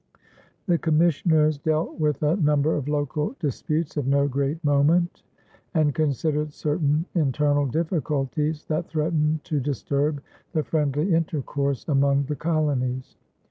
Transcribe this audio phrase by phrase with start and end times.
[0.65, 5.21] The commissioners dealt with a number of local disputes of no great moment
[5.75, 13.15] and considered certain internal difficulties that threatened to disturb the friendly intercourse among the colonies.